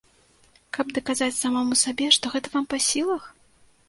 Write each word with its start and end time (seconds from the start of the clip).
Каб 0.77 0.87
даказаць 0.97 1.35
самому 1.39 1.77
сабе, 1.81 2.07
што 2.15 2.31
гэта 2.37 2.47
вам 2.55 2.65
па 2.73 2.81
сілах? 2.87 3.29